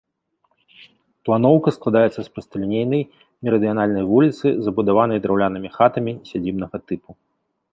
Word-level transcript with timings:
Планоўка 1.27 1.69
складаецца 1.75 2.15
з 2.15 2.25
прасталінейнай 2.37 3.03
мерыдыянальнай 3.49 4.03
вуліцы, 4.13 4.45
забудаванай 4.69 5.19
драўлянымі 5.27 5.69
хатамі 5.77 6.11
сядзібнага 6.33 6.77
тыпу. 6.87 7.09